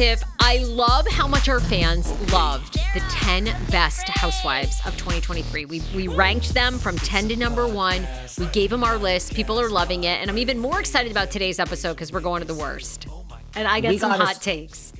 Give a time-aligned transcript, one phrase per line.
[0.00, 5.66] Yontef, I love how much our fans loved the 10 best housewives of 2023.
[5.66, 8.06] We, we ranked them from 10 to number one.
[8.38, 9.34] We gave them our list.
[9.34, 10.18] People are loving it.
[10.22, 13.08] And I'm even more excited about today's episode because we're going to the worst.
[13.54, 14.94] And I got some hot takes.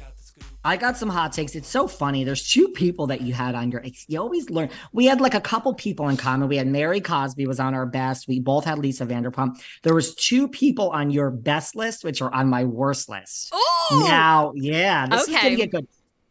[0.64, 1.54] I got some hot takes.
[1.54, 2.22] It's so funny.
[2.24, 3.82] There's two people that you had on your.
[4.08, 4.68] You always learn.
[4.92, 6.48] We had like a couple people in common.
[6.48, 8.28] We had Mary Cosby was on our best.
[8.28, 9.58] We both had Lisa Vanderpump.
[9.82, 13.50] There was two people on your best list, which are on my worst list.
[13.52, 15.32] Oh, now, yeah, this okay.
[15.32, 15.88] is gonna get good.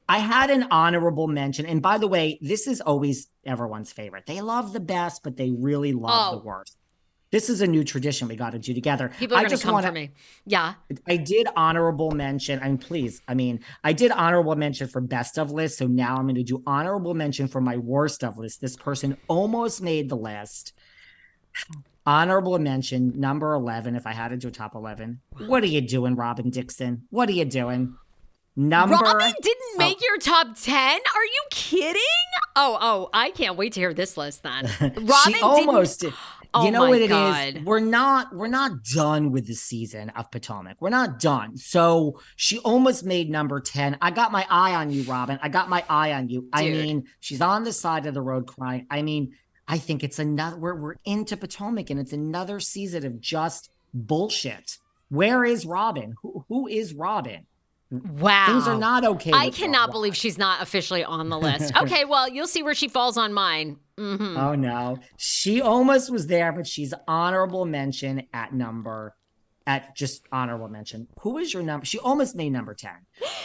[0.07, 4.25] I had an honorable mention, and by the way, this is always everyone's favorite.
[4.25, 6.39] They love the best, but they really love Oh.
[6.39, 6.78] the worst.
[7.31, 9.11] This is a new tradition we got to do together.
[9.19, 10.11] People are I just come want for me.
[10.45, 10.73] Yeah.
[11.07, 15.51] I did honorable mention, and please, I mean, I did honorable mention for best of
[15.51, 15.77] list.
[15.77, 18.61] So now I'm going to do honorable mention for my worst of list.
[18.61, 20.73] This person almost made the list.
[22.05, 23.95] Honorable mention number 11.
[23.95, 27.03] If I had to do a top 11, what are you doing, Robin Dixon?
[27.11, 27.95] What are you doing?
[28.55, 29.77] Number Robin didn't Oh.
[29.77, 30.75] make your top 10?
[30.75, 32.01] Are you kidding?
[32.55, 34.65] Oh, oh, I can't wait to hear this list then.
[34.81, 36.13] Robin she almost did.
[36.53, 37.09] Oh you know my what it is?
[37.09, 37.65] God.
[37.65, 40.77] We're not we're not done with the season of Potomac.
[40.79, 41.57] We're not done.
[41.57, 43.97] So she almost made number 10.
[44.01, 45.37] I got my eye on you, Robin.
[45.43, 46.47] I got my eye on you.
[46.51, 48.87] I mean, she's on the side of the road crying.
[48.89, 49.35] I mean,
[49.67, 54.79] I think it's another we're we're into Potomac and it's another season of just bullshit.
[55.09, 56.15] Where is Robin?
[56.23, 57.45] Who who is Robin?
[57.91, 58.45] Wow.
[58.45, 59.31] Things are not okay.
[59.33, 61.75] I cannot believe she's not officially on the list.
[61.75, 63.77] Okay, well, you'll see where she falls on mine.
[63.97, 64.97] hmm Oh no.
[65.17, 69.15] She almost was there, but she's honorable mention at number
[69.69, 71.07] at just honorable mention.
[71.19, 71.85] Who is your number?
[71.85, 72.91] She almost made number 10.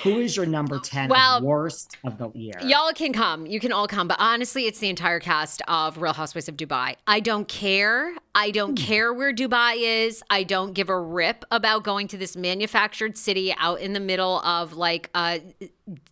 [0.04, 2.54] Who is your number 10 Well, of worst of the year?
[2.62, 3.44] Y'all can come.
[3.44, 4.08] You can all come.
[4.08, 6.96] But honestly, it's the entire cast of Real Housewives of Dubai.
[7.06, 8.14] I don't care.
[8.34, 10.22] I don't care where Dubai is.
[10.30, 14.40] I don't give a rip about going to this manufactured city out in the middle
[14.40, 15.40] of like, uh,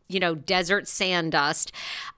[0.09, 1.73] you know, desert sand dust.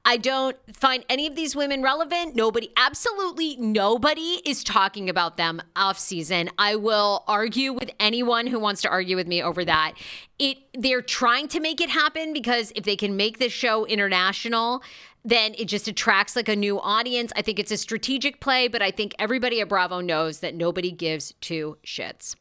[0.05, 2.35] I don't find any of these women relevant.
[2.35, 6.51] Nobody, absolutely nobody is talking about them off season.
[6.59, 9.95] I will argue with anyone who wants to argue with me over that.
[10.39, 14.83] It they're trying to make it happen because if they can make this show international,
[15.25, 17.33] then it just attracts like a new audience.
[17.37, 20.91] I think it's a strategic play, but I think everybody at Bravo knows that nobody
[20.91, 22.35] gives two shits.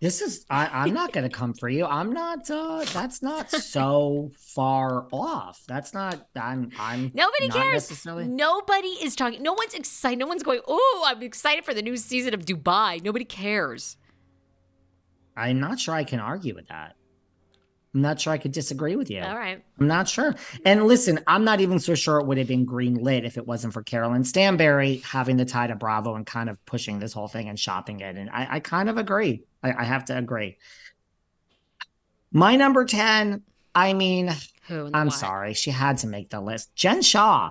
[0.00, 1.84] This is I, I'm not gonna come for you.
[1.84, 5.60] I'm not uh that's not so far off.
[5.68, 8.06] That's not I'm I'm Nobody cares.
[8.06, 9.42] Nobody is talking.
[9.42, 10.18] No one's excited.
[10.18, 13.04] No one's going, oh, I'm excited for the new season of Dubai.
[13.04, 13.98] Nobody cares.
[15.36, 16.96] I'm not sure I can argue with that.
[17.92, 19.20] I'm not sure I could disagree with you.
[19.20, 19.64] All right.
[19.80, 20.34] I'm not sure.
[20.64, 23.46] And listen, I'm not even so sure it would have been green lit if it
[23.46, 27.26] wasn't for Caroline Stanbury having the tie to Bravo and kind of pushing this whole
[27.26, 28.16] thing and shopping it.
[28.16, 29.42] And I, I kind of agree.
[29.62, 30.58] I, I, have to agree.
[32.30, 33.42] My number 10,
[33.74, 34.30] I mean,
[34.68, 35.10] I'm what?
[35.10, 35.54] sorry.
[35.54, 36.74] She had to make the list.
[36.76, 37.50] Jen Shah.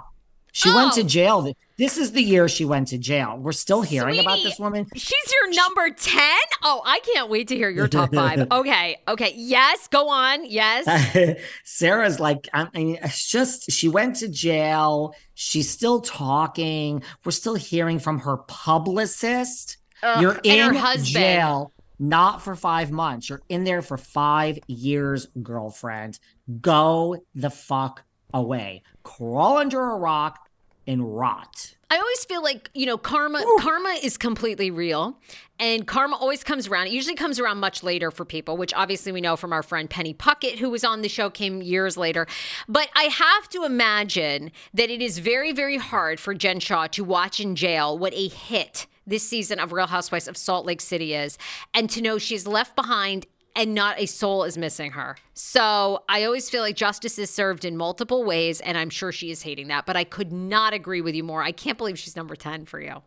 [0.60, 0.76] She oh.
[0.76, 1.06] went to oh.
[1.06, 1.54] jail.
[1.78, 3.38] This is the year she went to jail.
[3.40, 4.88] We're still hearing Sweetie, about this woman.
[4.94, 6.22] She's your number 10?
[6.64, 8.46] Oh, I can't wait to hear your top five.
[8.52, 8.98] okay.
[9.08, 9.34] Okay.
[9.38, 9.88] Yes.
[9.88, 10.44] Go on.
[10.44, 11.40] Yes.
[11.64, 15.16] Sarah's like, I mean, it's just, she went to jail.
[15.34, 17.04] She's still talking.
[17.24, 19.78] We're still hearing from her publicist.
[20.04, 23.30] Ugh, You're in jail not for five months.
[23.30, 26.20] You're in there for five years, girlfriend.
[26.60, 28.04] Go the fuck
[28.34, 28.84] away.
[29.04, 30.49] Crawl under a rock
[30.90, 31.76] and rot.
[31.92, 33.58] I always feel like, you know, karma Ooh.
[33.62, 35.20] karma is completely real
[35.60, 36.88] and karma always comes around.
[36.88, 39.88] It usually comes around much later for people, which obviously we know from our friend
[39.88, 42.26] Penny Puckett who was on the show came years later.
[42.68, 47.04] But I have to imagine that it is very very hard for Jen Shah to
[47.04, 51.14] watch in jail what a hit this season of Real Housewives of Salt Lake City
[51.14, 51.38] is
[51.74, 55.18] and to know she's left behind and not a soul is missing her.
[55.34, 59.32] So I always feel like justice is served in multiple ways, and I'm sure she
[59.32, 59.86] is hating that.
[59.86, 61.44] But I could not agree with you more.
[61.44, 63.02] I can't believe she's number 10 for you.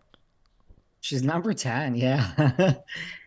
[1.00, 2.75] She's number 10, yeah.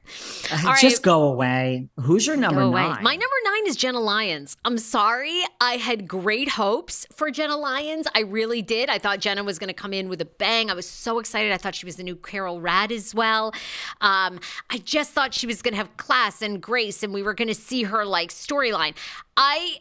[0.66, 1.88] All Just go away.
[2.00, 3.04] Who's your number nine?
[3.04, 4.58] My number nine is Jenna Lyons.
[4.66, 5.42] I'm sorry.
[5.60, 8.08] I had great hopes for Jenna Lyons.
[8.16, 8.90] I really did.
[8.90, 10.70] I thought Jenna was going to come in with a bang.
[10.70, 11.52] I was so excited.
[11.52, 13.54] I thought she was the new Carol Rad as well.
[14.02, 17.34] Um, I just thought she was going to have class and grace, and we were
[17.34, 18.96] going to see her like storyline.
[19.38, 19.80] I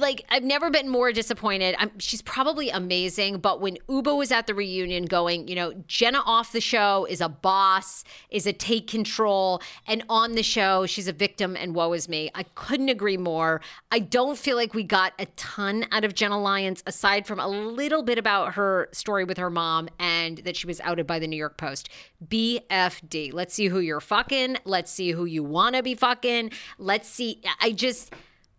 [0.00, 1.74] like I've never been more disappointed.
[1.78, 6.20] I'm, she's probably amazing, but when Ubah was at the reunion, going, you know, Jenna
[6.24, 11.08] off the show is a boss, is a take control, and on the show she's
[11.08, 12.30] a victim, and woe is me.
[12.34, 13.60] I couldn't agree more.
[13.90, 17.48] I don't feel like we got a ton out of Jenna Lyons aside from a
[17.48, 21.26] little bit about her story with her mom and that she was outed by the
[21.26, 21.88] New York Post.
[22.26, 23.32] BFD.
[23.32, 24.56] Let's see who you're fucking.
[24.64, 26.50] Let's see who you want to be fucking.
[26.78, 27.42] Let's see.
[27.60, 28.12] I just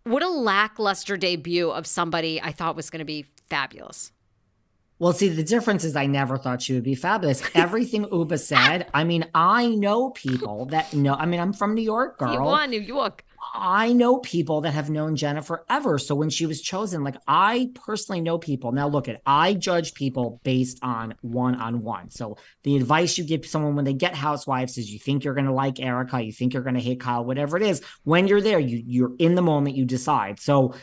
[0.08, 4.12] what a lackluster debut of somebody I thought was going to be fabulous.
[4.98, 7.42] Well, see, the difference is I never thought she would be fabulous.
[7.54, 11.14] Everything Ubah said, I mean, I know people that know.
[11.14, 12.32] I mean, I'm from New York, girl.
[12.32, 13.24] You want New York.
[13.54, 15.98] I know people that have known Jenna forever.
[15.98, 18.72] So when she was chosen, like I personally know people.
[18.72, 22.10] Now look at I judge people based on one on one.
[22.10, 25.54] So the advice you give someone when they get housewives is you think you're gonna
[25.54, 27.82] like Erica, you think you're gonna hate Kyle, whatever it is.
[28.04, 30.40] When you're there, you you're in the moment, you decide.
[30.40, 30.74] So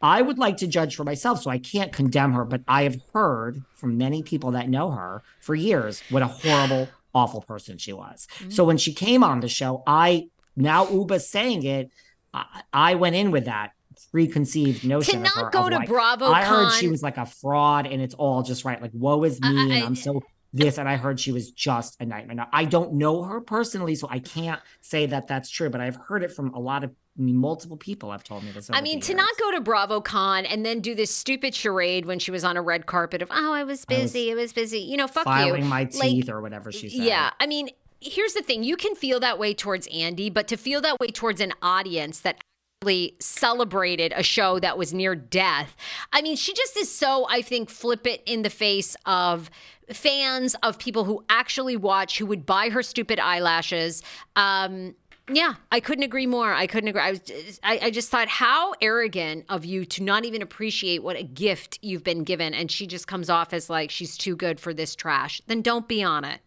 [0.00, 2.96] I would like to judge for myself, so I can't condemn her, but I have
[3.12, 7.92] heard from many people that know her for years what a horrible, awful person she
[7.92, 8.26] was.
[8.38, 8.50] Mm-hmm.
[8.50, 11.90] So when she came on the show, I now Ubah saying it,
[12.34, 13.72] I, I went in with that
[14.10, 16.26] preconceived notion to not go to like, Bravo.
[16.26, 18.80] I heard she was like a fraud, and it's all just right.
[18.80, 20.22] Like, woe is me, I, and I'm so
[20.52, 22.36] this, and I heard she was just a nightmare.
[22.36, 25.96] Now, I don't know her personally, so I can't say that that's true, but I've
[25.96, 28.70] heard it from a lot of I mean, multiple people have told me this.
[28.72, 32.30] I mean, to not go to BravoCon and then do this stupid charade when she
[32.30, 34.78] was on a red carpet of, oh, I was busy, I was, I was busy.
[34.78, 35.32] You know, fuck you.
[35.32, 35.68] filing you.
[35.68, 37.04] my teeth like, or whatever she said.
[37.04, 37.68] Yeah, I mean,
[38.02, 41.08] here's the thing: you can feel that way towards Andy, but to feel that way
[41.08, 42.36] towards an audience that
[42.82, 45.76] actually celebrated a show that was near death.
[46.12, 49.50] I mean, she just is so, I think, flip it in the face of
[49.92, 54.02] fans, of people who actually watch, who would buy her stupid eyelashes.
[54.34, 54.96] Um,
[55.30, 56.52] yeah, I couldn't agree more.
[56.52, 57.02] I couldn't agree.
[57.02, 61.16] I, was, I, I just thought how arrogant of you to not even appreciate what
[61.16, 62.52] a gift you've been given.
[62.52, 65.40] And she just comes off as like she's too good for this trash.
[65.46, 66.40] Then don't be on it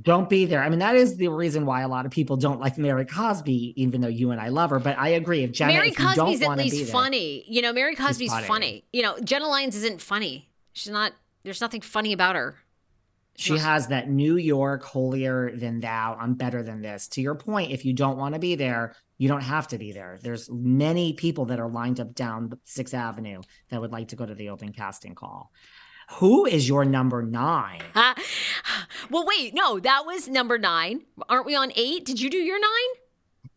[0.00, 0.62] don't be there.
[0.62, 3.74] I mean, that is the reason why a lot of people don't like Mary Cosby,
[3.76, 4.78] even though you and I love her.
[4.78, 5.42] But I agree.
[5.42, 7.44] If Jenna, Mary if Cosby's at least funny.
[7.46, 8.46] You know, Mary Cosby's funny.
[8.46, 8.84] funny.
[8.92, 10.48] You know, Jenna Lyons isn't funny.
[10.72, 11.12] She's not.
[11.42, 12.56] There's nothing funny about her.
[13.36, 13.62] She's she not.
[13.62, 16.16] has that New York holier than thou.
[16.18, 17.08] I'm better than this.
[17.08, 19.92] To your point, if you don't want to be there, you don't have to be
[19.92, 20.18] there.
[20.22, 24.24] There's many people that are lined up down Sixth Avenue that would like to go
[24.24, 25.52] to the open casting call.
[26.12, 27.80] Who is your number nine?
[27.94, 28.14] Uh,
[29.10, 31.02] well, wait, no, that was number nine.
[31.28, 32.04] Aren't we on eight?
[32.04, 33.02] Did you do your nine?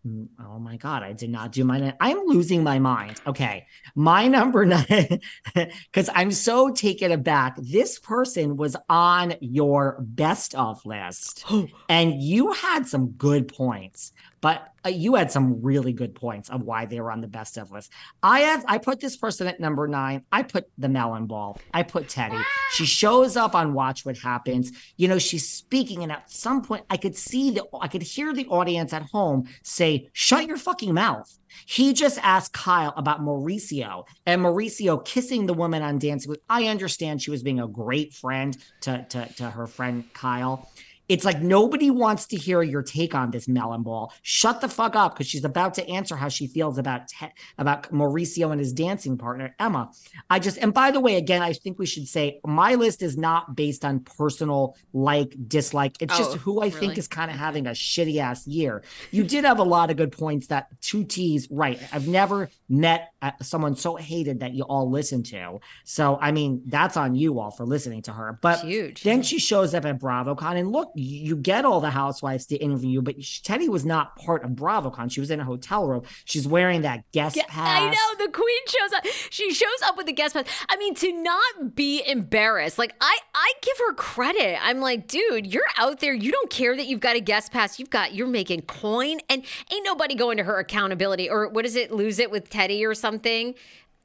[0.05, 1.95] Mm, oh my God, I did not do my.
[1.99, 3.19] I'm losing my mind.
[3.25, 3.65] Okay.
[3.95, 5.19] My number nine,
[5.55, 7.55] because I'm so taken aback.
[7.57, 11.43] This person was on your best of list,
[11.89, 14.13] and you had some good points.
[14.45, 17.57] But uh, you had some really good points of why they were on the best
[17.57, 17.91] of list.
[18.21, 20.23] I have I put this person at number nine.
[20.31, 21.59] I put the melon ball.
[21.73, 22.39] I put Teddi.
[22.71, 24.71] She shows up on Watch What Happens.
[24.97, 28.35] You know, she's speaking, and at some point, I could see the I could hear
[28.35, 34.05] the audience at home say, "Shut your fucking mouth." He just asked Kyle about Mauricio
[34.27, 36.41] and Mauricio kissing the woman on Dancing with.
[36.49, 40.69] I understand she was being a great friend to, to, to her friend Kyle.
[41.07, 44.13] It's like nobody wants to hear your take on this melon ball.
[44.21, 47.91] Shut the fuck up because she's about to answer how she feels about te- about
[47.91, 49.91] Mauricio and his dancing partner Emma.
[50.29, 53.17] I just and by the way, again, I think we should say my list is
[53.17, 55.97] not based on personal like dislike.
[56.01, 56.79] It's oh, just who I really?
[56.79, 58.83] think is kind of having a shitty ass year.
[59.11, 60.47] You did have a lot of good points.
[60.47, 61.79] That two T's right.
[61.91, 65.59] I've never met Uh, someone so hated that you all listen to.
[65.83, 68.37] So I mean, that's on you all for listening to her.
[68.39, 69.01] But huge.
[69.01, 72.91] Then she shows up at BravoCon and look you get all the housewives to interview
[72.91, 75.11] you, but Teddi was not part of BravoCon.
[75.11, 76.03] She was in a hotel room.
[76.25, 77.81] She's wearing that guest yeah, pass.
[77.81, 79.05] I know the queen shows up.
[79.31, 80.45] She shows up with the guest pass.
[80.69, 84.63] I mean, to not be embarrassed, like I, I give her credit.
[84.63, 86.13] I'm like, dude, you're out there.
[86.13, 87.79] You don't care that you've got a guest pass.
[87.79, 91.75] You've got you're making coin, and ain't nobody going to her accountability or what is
[91.75, 91.91] it?
[91.91, 93.14] Lose it with Teddi or something.
[93.19, 93.55] Thing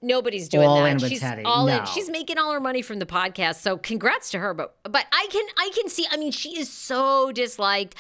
[0.03, 1.01] nobody's doing all that.
[1.01, 1.43] She's Teddi.
[1.45, 1.79] all no.
[1.79, 1.87] in.
[1.87, 3.57] She's making all her money from the podcast.
[3.57, 4.55] So congrats to her.
[4.55, 6.07] But but I can I can see.
[6.11, 7.95] I mean, she is so disliked.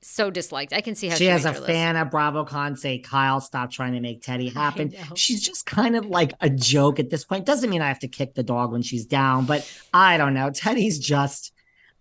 [0.00, 0.74] So disliked.
[0.74, 2.06] I can see how she, she has a fan list.
[2.06, 6.34] at BravoCon say, "Kyle, stop trying to make Teddi happen." She's just kind of like
[6.40, 7.46] a joke at this point.
[7.46, 10.50] Doesn't mean I have to kick the dog when she's down, but I don't know.
[10.50, 11.53] Teddi's just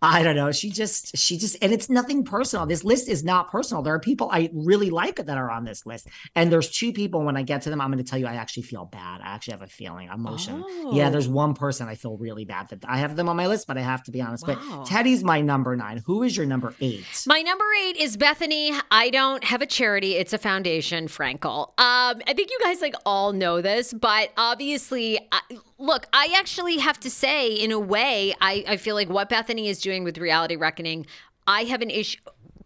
[0.04, 0.52] I don't know.
[0.52, 2.66] She just, she just, and it's nothing personal.
[2.66, 3.82] This list is not personal.
[3.82, 6.08] There are people I really like that are on this list.
[6.36, 8.36] And there's two people when I get to them, I'm going to tell you, I
[8.36, 9.22] actually feel bad.
[9.22, 10.64] I actually have a feeling, emotion.
[10.66, 10.92] Oh.
[10.94, 13.66] Yeah, there's one person I feel really bad that I have them on my list,
[13.66, 14.48] but I have to be honest.
[14.48, 14.56] Wow.
[14.56, 16.04] But Teddi's my number nine.
[16.06, 17.06] Who is your number eight?
[17.26, 18.78] My number eight is Bethenny.
[18.92, 21.70] I don't have a charity, it's a foundation, Frankel.
[21.80, 25.40] Um, I think you guys like all know this, but obviously, I,
[25.84, 29.66] look, I actually have to say, in a way, I, I feel like what Bethenny
[29.66, 31.06] is doing with Reality Reckoning,
[31.46, 32.20] I have an issue.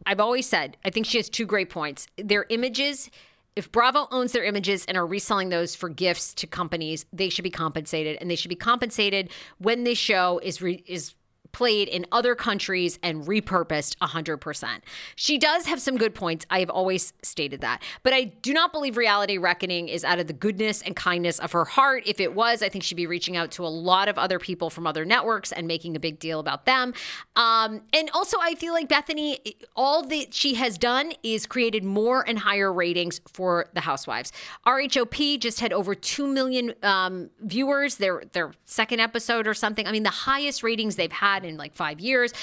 [0.06, 2.08] I've always said, I think she has two great points.
[2.16, 3.10] Their images,
[3.56, 7.44] if Bravo owns their images and are reselling those for gifts to companies, they should
[7.44, 11.16] be compensated, and they should be compensated when this show is re- is
[11.58, 14.82] played in other countries and repurposed 100%.
[15.16, 16.46] She does have some good points.
[16.52, 17.82] I have always stated that.
[18.04, 21.54] But I do not believe Reality Reckoning is out of the goodness and kindness of
[21.54, 22.04] her heart.
[22.06, 24.70] If it was, I think she'd be reaching out to a lot of other people
[24.70, 26.94] from other networks and making a big deal about them.
[27.36, 32.24] Um, and also, I feel like Bethenny, all that she has done is created more
[32.30, 34.32] and higher ratings for the housewives.
[34.68, 39.88] RHOP just had over 2 million um, viewers, their, their second episode or something.
[39.88, 42.34] I mean, the highest ratings they've had in like five years.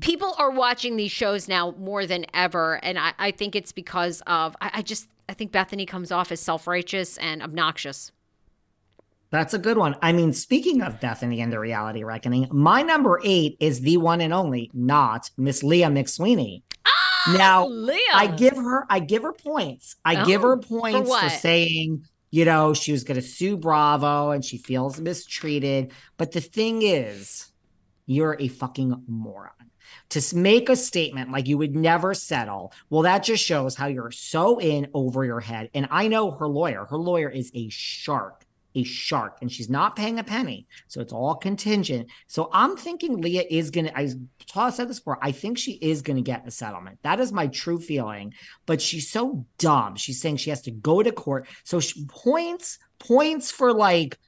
[0.00, 4.22] People are watching these shows now more than ever and i, I think it's because
[4.26, 8.12] of I, I, just i think bethenny comes off as self-righteous and obnoxious.
[9.30, 9.96] That's a good one.
[10.02, 14.20] I mean speaking of Bethenny and the reality reckoning my number eight is the one
[14.20, 16.62] and only not miss leah mcsweeney.
[16.86, 17.98] Ah, now leah.
[18.14, 19.96] i give her i give her points.
[20.04, 23.56] I oh, give her points for, for saying you know she was going to sue
[23.56, 25.92] bravo and she feels mistreated.
[26.16, 27.51] But the thing is
[28.06, 29.50] you're a fucking moron.
[30.10, 34.10] To make a statement like you would never settle, well, that just shows how you're
[34.10, 35.70] so in over your head.
[35.74, 39.96] And I know her lawyer, her lawyer is a shark, a shark, and she's not
[39.96, 40.66] paying a penny.
[40.86, 42.08] So it's all contingent.
[42.26, 46.00] So I'm thinking Leah is going to, I said this before, I think she is
[46.00, 46.98] going to get a settlement.
[47.02, 48.32] That is my true feeling.
[48.64, 49.96] But she's so dumb.
[49.96, 51.48] She's saying she has to go to court.
[51.64, 54.18] So she points, points for like,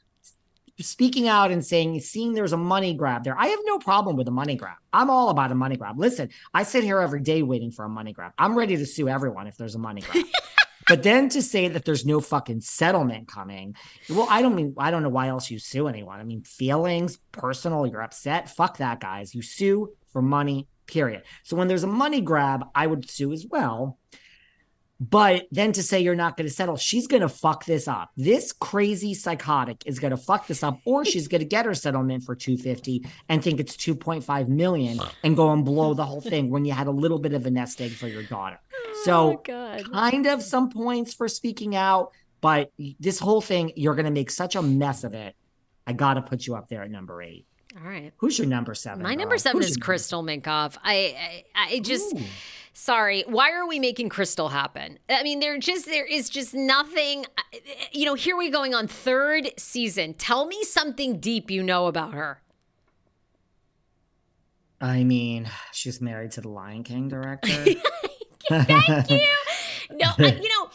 [0.81, 3.39] speaking out and saying, seeing there's a money grab there.
[3.39, 4.77] I have no problem with a money grab.
[4.93, 5.99] I'm all about a money grab.
[5.99, 8.33] Listen, I sit here every day waiting for a money grab.
[8.39, 10.25] I'm ready to sue everyone if there's a money grab.
[10.89, 13.77] but then to say that there's no fucking settlement coming,
[14.11, 16.19] well, I don't mean I don't know why else you sue anyone.
[16.19, 18.51] I mean, feelings, personal, you're upset.
[18.51, 19.35] Fuck that, guys.
[19.35, 21.23] You sue for money, period.
[21.45, 23.99] So when there's a money grab, I would sue as well.
[25.01, 28.11] But then to say you're not going to settle, she's going to fuck this up.
[28.17, 31.75] This crazy psychotic is going to fuck this up, or she's going to get her
[31.75, 36.49] settlement for 250 and think it's 2.5 million and go and blow the whole thing
[36.49, 38.59] when you had a little bit of a nest egg for your daughter.
[38.73, 43.95] Oh so, oh kind of some points for speaking out, but this whole thing, you're
[43.95, 45.35] going to make such a mess of it.
[45.87, 47.47] I got to put you up there at number eight.
[47.77, 48.13] All right.
[48.19, 49.03] Who's your number seven?
[49.03, 50.77] My number seven Who's is Crystal Minkoff.
[50.85, 52.15] I, I, I just.
[52.15, 52.21] Ooh
[52.75, 54.99] sorry, why are we making Crystal happen?
[55.09, 57.25] I mean, there just there is just nothing.
[57.93, 60.13] You know, here we going on third season.
[60.15, 62.43] Tell me something deep you know about her.
[64.81, 67.49] I mean, she's married to the Lion King director.
[68.51, 69.21] Thank you.
[69.91, 70.69] I, you know,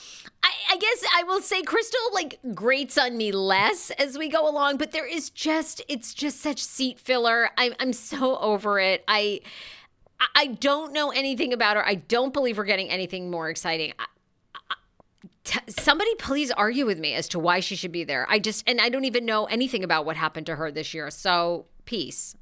[0.43, 4.49] I, I, guess I will say Crystal like grates on me less as we go
[4.49, 7.49] along, but there is just it's just such seat filler.
[7.57, 9.03] I, I'm so over it.
[9.07, 9.41] I
[10.35, 11.85] I don't know anything about her.
[11.85, 13.93] I don't believe we're getting anything more exciting.
[13.97, 14.05] I,
[15.45, 18.27] T- somebody please argue with me as to why she should be there.
[18.29, 21.09] I just and I don't even know anything about what happened to her this year.
[21.09, 22.35] So peace.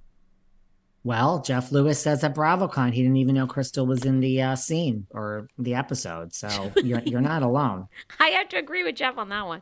[1.04, 4.56] Well, Jeff Lewis says at BravoCon he didn't even know Crystal was in the uh,
[4.58, 6.34] scene or the episode.
[6.34, 7.88] So you're you're not alone.
[8.20, 9.62] I have to agree with Jeff on that one.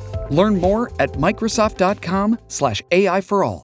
[0.31, 3.61] Learn more at Microsoft.com/slash AI for all.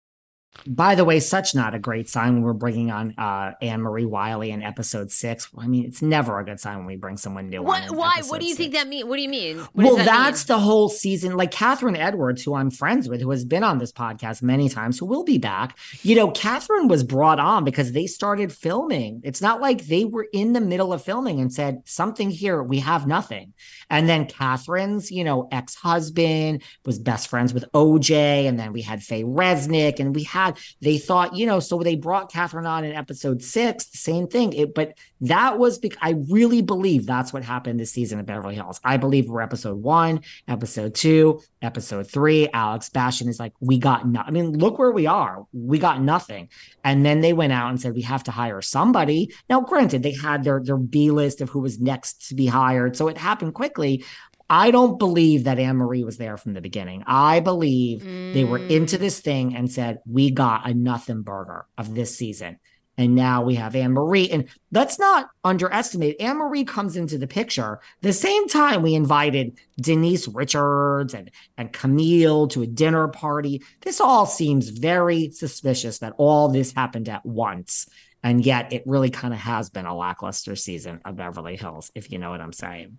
[0.66, 4.06] By the way, such not a great sign when we're bringing on uh, Anne Marie
[4.06, 5.50] Wiley in episode six.
[5.58, 7.96] I mean, it's never a good sign when we bring someone new what, on.
[7.96, 8.22] Why?
[8.28, 8.58] What do you six.
[8.58, 9.08] think that mean?
[9.08, 9.60] What do you mean?
[9.60, 10.58] What well, that that's mean?
[10.58, 11.38] the whole season.
[11.38, 14.98] Like Kathryn Edwards, who I'm friends with, who has been on this podcast many times,
[14.98, 15.78] who will be back.
[16.02, 19.22] You know, Kathryn was brought on because they started filming.
[19.24, 22.64] It's not like they were in the middle of filming and said something here.
[22.64, 23.54] We have nothing.
[23.90, 28.82] And then Kathryn's, you know, ex husband was best friends with OJ, and then we
[28.82, 30.47] had Faye Resnick, and we had
[30.82, 34.54] they thought, you know, so they brought Kathryn on in episode six, the same thing.
[34.54, 38.56] It, but that was because I really believe that's what happened this season of Beverly
[38.56, 38.80] Hills.
[38.84, 42.48] I believe we're episode one, episode two, episode three.
[42.54, 44.28] Alex Baskin is like, we got nothing.
[44.28, 45.46] I mean, look where we are.
[45.54, 46.50] We got nothing.
[46.84, 49.34] And then they went out and said, we have to hire somebody.
[49.50, 52.96] Now, granted, they had their, their B list of who was next to be hired.
[52.96, 54.06] So it happened quickly.
[54.50, 57.04] I don't believe that Anne Marie was there from the beginning.
[57.06, 58.34] I believe mm.
[58.34, 59.00] they were into mm.
[59.00, 62.60] this thing and said, We got a nothing burger of this season.
[63.00, 64.30] And now we have Anne Marie.
[64.30, 69.60] And let's not underestimate Anne Marie comes into the picture the same time we invited
[69.80, 73.62] Denise Richards and, and Camille to a dinner party.
[73.82, 77.88] This all seems very suspicious that all this happened at once.
[78.24, 82.12] And yet it really kind of has been a lackluster season of Beverly Hills, if
[82.12, 82.98] you know what I'm saying.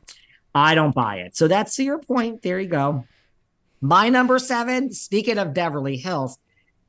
[0.59, 1.37] I don't buy it.
[1.37, 2.43] So that's your point.
[2.43, 3.05] There you go.
[3.81, 6.39] My number seven, speaking of Beverly Hills,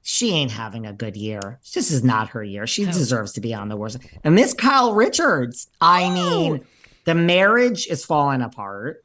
[0.01, 1.59] she ain't having a good year.
[1.73, 2.65] This is not her year.
[2.65, 2.91] She oh.
[2.91, 3.97] deserves to be on the worst.
[4.23, 6.13] And Miss Kyle Richards, I oh.
[6.13, 6.65] mean,
[7.05, 9.03] the marriage is falling apart.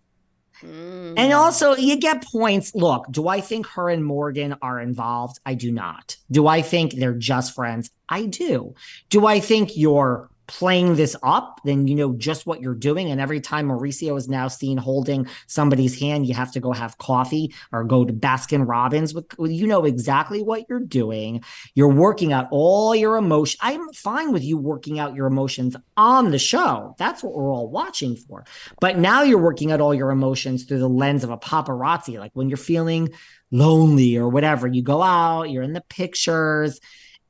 [0.62, 1.14] Mm.
[1.16, 2.74] And also, you get points.
[2.74, 5.40] Look, do I think her and Morgan are involved?
[5.44, 6.16] I do not.
[6.30, 7.90] Do I think they're just friends?
[8.08, 8.74] I do.
[9.10, 13.10] Do I think you're playing this up, then you know just what you're doing.
[13.10, 16.98] And every time Mauricio is now seen holding somebody's hand, you have to go have
[16.98, 19.14] coffee or go to Baskin Robbins.
[19.14, 21.42] With, you know exactly what you're doing.
[21.74, 23.58] You're working out all your emotion.
[23.62, 26.94] I'm fine with you working out your emotions on the show.
[26.98, 28.44] That's what we're all watching for.
[28.80, 32.18] But now you're working out all your emotions through the lens of a paparazzi.
[32.18, 33.10] Like when you're feeling
[33.50, 36.80] lonely or whatever, you go out, you're in the pictures,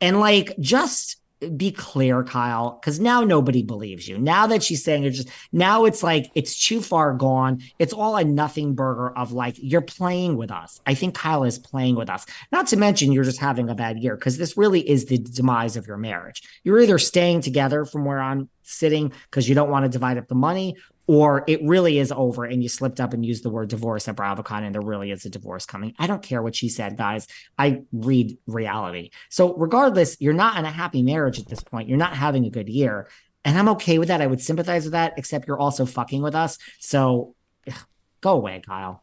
[0.01, 1.17] and like just
[1.51, 4.19] be clear, Kyle, because now nobody believes you.
[4.19, 7.63] Now that she's saying it's just now it's like it's too far gone.
[7.79, 10.81] It's all a nothing burger of like you're playing with us.
[10.87, 12.27] I think Kyle is playing with us.
[12.53, 15.77] Not to mention you're just having a bad year because this really is the demise
[15.77, 16.43] of your marriage.
[16.63, 20.29] You're either staying together from where I'm sitting because you don't want to divide up
[20.29, 20.77] the money,
[21.07, 24.17] or it really is over and you slipped up and used the word divorce at
[24.17, 25.95] BravoCon and there really is a divorce coming.
[25.99, 27.27] I don't care what she said, guys.
[27.59, 29.11] I read reality.
[29.29, 31.89] So, regardless, you're not in a happy marriage at this point.
[31.89, 33.09] You're not having a good year.
[33.45, 34.23] And I'm okay with that.
[34.23, 36.59] I would sympathize with that, except you're also fucking with us.
[36.81, 37.35] So,
[37.69, 37.75] ugh,
[38.23, 39.03] go away, Kyle.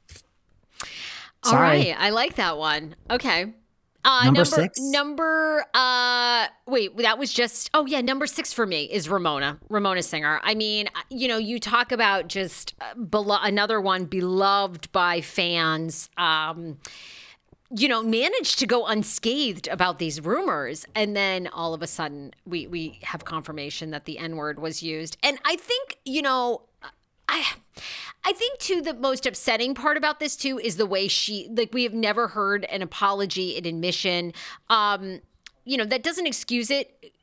[1.44, 1.96] All right.
[1.98, 2.96] I like that one.
[3.10, 3.54] Okay.
[4.04, 4.80] Uh, Number number six?
[4.80, 7.70] Number uh, wait, that was just.
[7.74, 10.40] Oh yeah, number six for me is Ramona, Ramona Singer.
[10.44, 15.22] I mean, uh, you know, you talk about just uh, belo- another one beloved by
[15.22, 16.10] fans.
[16.18, 16.78] Um,
[17.74, 22.34] you know, managed to go unscathed about these rumors, and then all of a sudden,
[22.46, 25.18] we we have confirmation that the N word was used.
[25.24, 26.64] And I think you know,
[27.32, 27.46] I
[28.24, 31.74] I think too the most upsetting part about this too is the way she like
[31.74, 34.34] we have never heard an apology, an admission.
[34.70, 35.22] Um,
[35.66, 37.14] you know, that doesn't excuse it.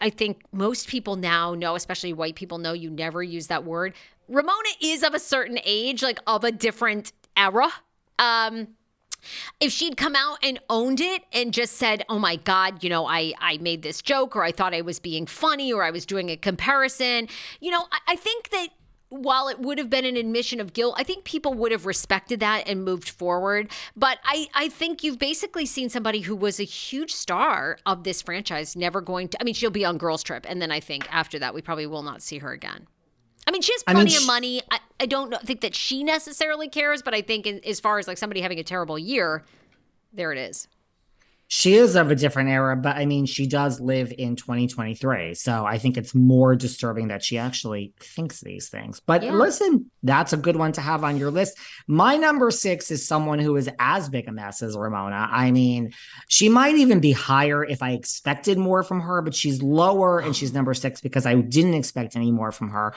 [0.00, 3.94] I- think most people now know, especially white people know you never use that word.
[4.28, 7.68] Ramona is of a certain age, like of a different era.
[8.18, 8.68] Um,
[9.60, 13.06] if she'd come out and owned it and just said, "Oh my god, you know,
[13.06, 16.04] I I made this joke or I thought I was being funny or I was
[16.04, 17.28] doing a comparison,"
[17.60, 18.68] you know, I, I think that
[19.12, 22.40] while it would have been an admission of guilt, I think people would have respected
[22.40, 23.70] that and moved forward.
[23.94, 28.22] But I, I think you've basically seen somebody who was a huge star of this
[28.22, 29.38] franchise never going to.
[29.40, 31.86] I mean, she'll be on Girls Trip, and then I think after that, we probably
[31.86, 32.86] will not see her again.
[33.46, 34.62] I mean, she has I mean, plenty of money.
[34.70, 37.98] I, I don't know, think that she necessarily cares, but I think in, as far
[37.98, 39.44] as like somebody having a terrible year,
[40.12, 40.68] there it is.
[41.54, 45.34] She is of a different era, but I mean, she does live in 2023.
[45.34, 49.00] So I think it's more disturbing that she actually thinks these things.
[49.04, 49.34] But Yeah.
[49.34, 51.58] listen, that's a good one to have on your list.
[51.86, 55.28] My number six is someone who is as big a mess as Ramona.
[55.30, 55.92] I mean,
[56.26, 60.34] she might even be higher if I expected more from her, but she's lower and
[60.34, 62.94] she's number six because I didn't expect any more from her.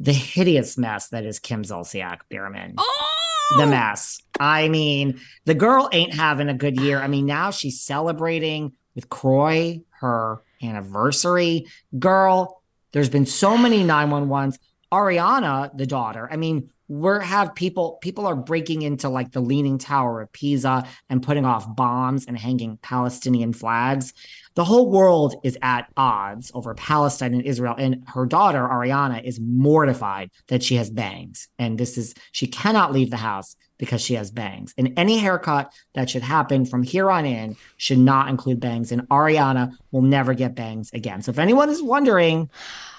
[0.00, 3.13] The hideous mess that is Kim Zolciak Biermann oh,
[3.50, 3.66] the oh.
[3.66, 4.20] mess.
[4.38, 7.00] I mean, the girl ain't having a good year.
[7.00, 11.66] I mean, now she's celebrating with Kroy her anniversary.
[11.98, 14.58] Girl, there's been so many 911s.
[14.92, 19.78] Ariana, the daughter, I mean, we're have people people are breaking into like the leaning
[19.78, 24.12] tower of Pisa and putting off bombs and hanging Palestinian flags.
[24.54, 27.74] The whole world is at odds over Palestine and Israel.
[27.76, 31.48] And her daughter, Ariana, is mortified that she has bangs.
[31.58, 34.72] And this is, she cannot leave the house because she has bangs.
[34.78, 38.92] And any haircut that should happen from here on in should not include bangs.
[38.92, 41.22] And Ariana will never get bangs again.
[41.22, 42.48] So if anyone is wondering,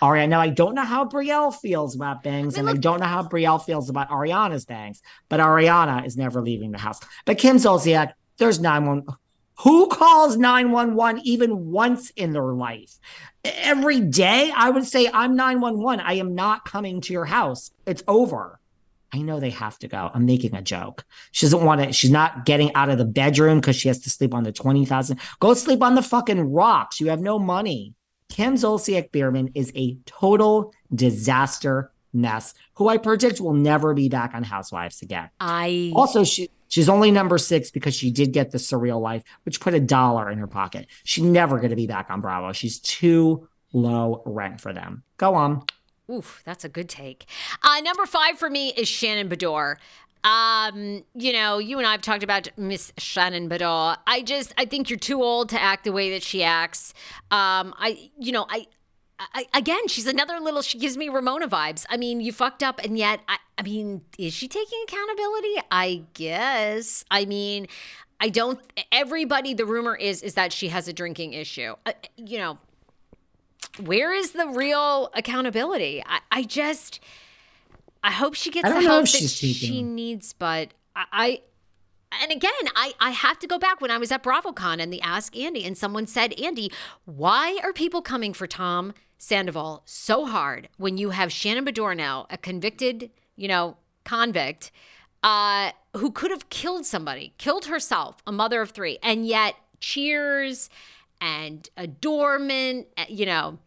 [0.02, 3.24] Ariana, now I don't know how Brielle feels about bangs, and I don't know how
[3.24, 7.00] Brielle feels about Ariana's bangs, but Ariana is never leaving the house.
[7.26, 9.25] But Kim Zolciak, there's nine 911.
[9.60, 12.98] Who calls 911 even once in their life?
[13.44, 16.04] Every day, I would say, I'm 911.
[16.06, 17.72] I am not coming to your house.
[17.86, 18.60] It's over.
[19.14, 20.12] I know they have to go.
[20.14, 21.06] I'm making a joke.
[21.32, 24.10] She doesn't want to, she's not getting out of the bedroom because she has to
[24.10, 25.20] sleep on the 20,000.
[25.40, 27.00] Go sleep on the fucking rocks.
[27.00, 27.94] You have no money.
[28.30, 34.34] Kim Zolciak Biermann is a total disaster mess who I predict will never be back
[34.34, 35.30] on Housewives again.
[35.40, 39.60] I Also, she she's only number six because she did get the surreal life, which
[39.60, 40.88] put a dollar in her pocket.
[41.04, 42.54] She's never going to be back on Bravo.
[42.54, 45.04] She's too low rent for them.
[45.18, 45.64] Go on.
[46.10, 47.26] Oof, that's a good take.
[47.64, 49.78] Uh, number five for me is Shannon Beador.
[50.24, 53.98] Um, you know, you and I have talked about Miss Shannon Beador.
[54.08, 56.94] I just, I think you're too old to act the way that she acts.
[57.32, 58.66] Um, I, you know, I,
[59.18, 60.62] I, again, she's another little.
[60.62, 61.86] She gives me Ramona vibes.
[61.90, 65.56] I mean, you fucked up, and yet, I, I mean, is she taking accountability?
[65.72, 67.06] I guess.
[67.10, 67.68] I mean,
[68.20, 68.60] I don't.
[68.92, 71.76] Everybody, the rumor is is that she has a drinking issue.
[71.86, 72.58] Uh, you know,
[73.80, 76.04] where is the real accountability?
[76.06, 77.00] I, I just,
[78.04, 81.42] I hope she gets the help that she needs, but I, I
[82.22, 85.02] and again, I, I have to go back when I was at BravoCon and the
[85.02, 86.72] Ask Andy, and someone said, Andy,
[87.06, 92.28] why are people coming for Tom Sandoval so hard when you have Shannon Beador now,
[92.30, 94.72] a convicted, you know, convict,
[95.24, 100.70] uh, who could have killed somebody, killed herself, a mother of three, and yet cheers
[101.20, 103.58] and adornment, uh, you know.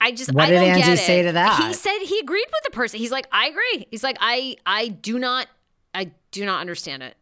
[0.00, 1.60] I just What I did Andy say to that?
[1.66, 3.00] He said he agreed with the person.
[3.00, 3.88] He's like, I agree.
[3.90, 5.48] He's like, I I do not
[5.92, 7.16] I do not understand it.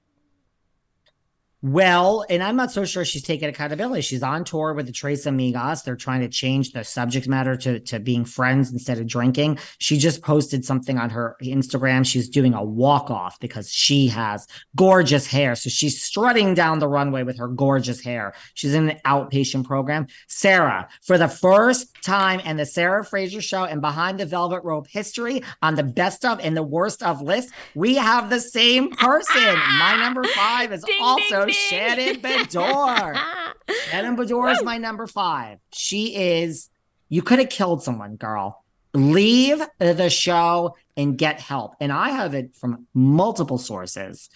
[1.68, 4.02] Well, and I'm not so sure she's taking accountability.
[4.02, 5.83] She's on tour with the Tres Amigas.
[5.83, 9.59] They're trying to change the subject matter to, to being friends instead of drinking.
[9.79, 12.07] She just posted something on her Instagram.
[12.07, 15.57] She's doing a walk off because she has gorgeous hair.
[15.57, 18.35] So she's strutting down the runway with her gorgeous hair.
[18.55, 20.07] She's in an outpatient program.
[20.29, 24.87] Sarah, for the first time in the Sarah Fraser show and behind the velvet rope
[24.87, 29.57] history on the best of and the worst of list, we have the same person.
[29.81, 31.55] My number five is Ding, also ding, ding.
[31.68, 33.14] Shannon Beador.
[33.90, 35.58] Shannon Beador is my number five.
[35.72, 36.68] She is,
[37.08, 38.64] you could have killed someone, girl.
[38.94, 41.74] Leave the show and get help.
[41.80, 44.30] And I have it from multiple sources.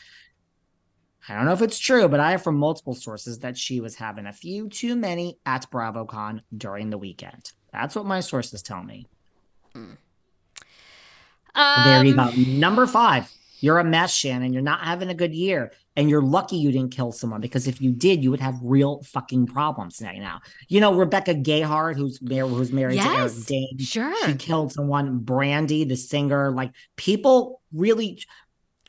[1.29, 3.95] I don't know if it's true, but I have from multiple sources that she was
[3.95, 7.53] having a few too many at BravoCon during the weekend.
[7.73, 9.07] That's what my sources tell me.
[9.75, 9.95] there
[12.05, 12.31] you Um, go.
[12.51, 13.31] Number five.
[13.61, 14.53] You're a mess, Shannon.
[14.53, 15.73] You're not having a good year.
[15.97, 19.03] And you're lucky you didn't kill someone because if you did, you would have real
[19.03, 20.41] fucking problems right now.
[20.69, 23.79] You know, Rebecca Gayheart, who's mar- who's married to Eric Yes, Dane.
[23.79, 24.27] sure.
[24.27, 25.19] She killed someone.
[25.19, 28.23] Brandy, the singer, like people really.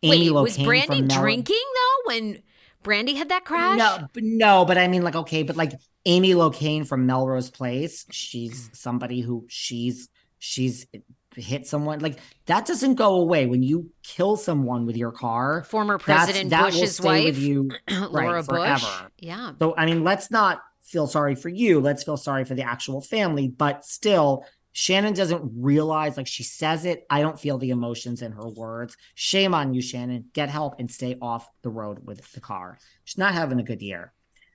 [0.03, 2.41] Amy Wait, was Brandy drinking though when
[2.81, 3.77] Brandy had that crash?
[3.77, 5.73] No, no, but I mean, like, okay, but like
[6.05, 10.87] Amy Locane from Melrose Place, she's somebody who she's she's
[11.35, 15.63] hit someone like that doesn't go away when you kill someone with your car.
[15.63, 18.45] Former President that will Bush's stay wife, with you Laura right, Bush.
[18.47, 19.11] forever.
[19.19, 19.51] Yeah.
[19.59, 21.79] So I mean, let's not feel sorry for you.
[21.79, 23.47] Let's feel sorry for the actual family.
[23.47, 27.05] But still, Shannon doesn't realize like she says it.
[27.09, 28.97] I don't feel the emotions in her words.
[29.15, 30.25] Shame on you, Shannon.
[30.33, 32.77] Get help and stay off the road with the car.
[33.03, 34.13] She's not having a good year.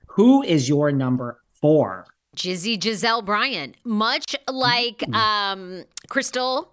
[0.09, 2.05] Who is your number four?
[2.37, 5.15] Gizzy Gizelle Bryant, much like Mm.
[5.15, 6.71] um, Crystal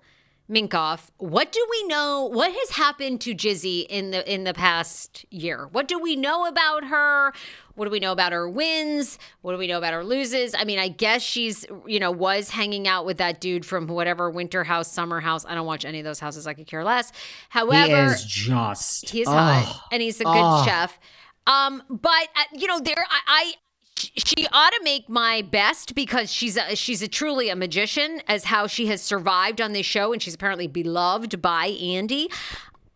[0.50, 1.08] Minkoff.
[1.16, 2.28] What do we know?
[2.30, 5.68] What has happened to Gizzy in the in the past year?
[5.72, 7.32] What do we know about her?
[7.76, 9.18] What do we know about her wins?
[9.40, 10.54] What do we know about her loses?
[10.54, 14.30] I mean, I guess she's you know was hanging out with that dude from whatever
[14.30, 15.46] winter house, summer house.
[15.48, 16.46] I don't watch any of those houses.
[16.46, 17.10] I could care less.
[17.48, 20.62] However, he is just He's oh, hot and he's a good oh.
[20.66, 20.98] chef.
[21.46, 23.54] Um, but uh, you know, there I,
[23.96, 28.44] she ought to make my best because she's a, she's a truly a magician as
[28.44, 32.28] how she has survived on this show and she's apparently beloved by Andy.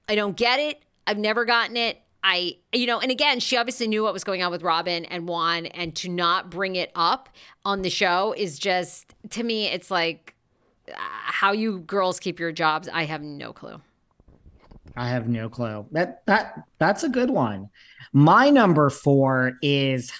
[0.09, 0.83] I don't get it.
[1.07, 2.01] I've never gotten it.
[2.23, 5.29] I, you know, and again, she obviously knew what was going on with Robin and
[5.29, 7.29] Juan, and to not bring it up
[7.65, 10.35] on the show is just, to me, it's like
[10.89, 12.89] uh, how you girls keep your jobs.
[12.93, 13.81] I have no clue.
[14.97, 15.87] I have no clue.
[15.93, 17.71] That that that's a good one.
[18.13, 20.13] My number four is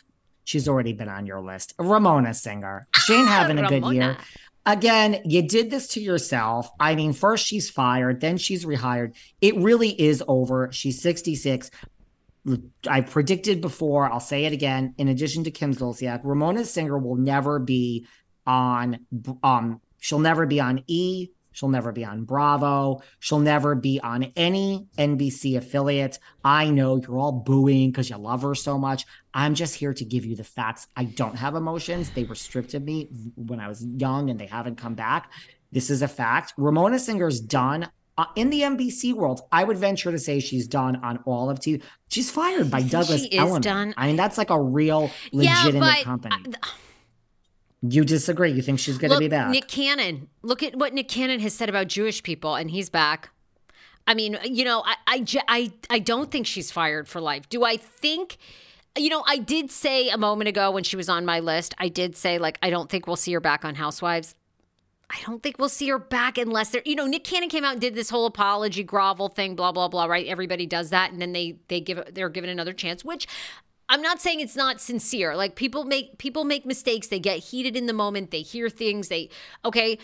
[0.49, 1.75] she's already been on your list.
[1.79, 2.89] Ramona Singer.
[3.05, 4.17] She ain't having a good year.
[4.65, 6.71] Again, you did this to yourself.
[6.81, 9.15] I mean, first she's fired, then she's rehired.
[9.43, 10.71] It really is over.
[10.73, 11.71] She's 66.
[12.89, 14.95] I predicted before, I'll say it again.
[14.97, 18.07] In addition to Kim Zolciak, Ramona Singer will never be
[18.47, 19.01] on
[19.43, 24.33] um she'll never be on E, she'll never be on Bravo, she'll never be on
[24.37, 26.19] any NBC affiliate.
[26.45, 29.05] I know you're all booing because you love her so much.
[29.35, 30.87] I'm just here to give you the facts.
[30.97, 32.11] I don't have emotions.
[32.11, 35.31] They restricted me when I was young and they haven't come back.
[35.73, 36.55] This is a fact.
[36.57, 39.41] Ramona Singer's done uh, in the NBC world.
[39.53, 41.83] I would venture to say she's done on all of TV.
[42.09, 43.63] She's fired by Douglas she Elliman.
[43.63, 43.95] done?
[43.97, 46.55] I mean, that's like a real Yeah, legitimate but, company.
[46.63, 46.69] uh,
[47.83, 48.51] you disagree?
[48.51, 49.51] You think she's going to be back?
[49.51, 50.29] Nick Cannon.
[50.43, 53.31] Look at what Nick Cannon has said about Jewish people, and he's back.
[54.07, 57.49] I mean, you know, I, I, I, I don't think she's fired for life.
[57.49, 58.39] Do I think?
[58.97, 61.89] You know, I did say a moment ago when she was on my list, I
[61.89, 64.35] did say like I don't think we'll see her back on Housewives.
[65.11, 67.73] I don't think we'll see her back unless they're, you know, Nick Cannon came out
[67.73, 70.07] and did this whole apology grovel thing, blah blah blah.
[70.07, 70.27] Right?
[70.27, 73.29] Everybody does that, and then they they give they're given another chance, which
[73.91, 75.35] I'm not saying it's not sincere.
[75.35, 77.07] Like people make people make mistakes.
[77.09, 78.31] They get heated in the moment.
[78.31, 79.09] They hear things.
[79.09, 79.31] They
[79.65, 79.99] okay,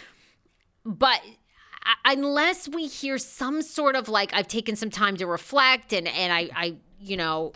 [0.85, 1.21] but
[2.05, 6.33] unless we hear some sort of like I've taken some time to reflect and and
[6.33, 7.53] I I you know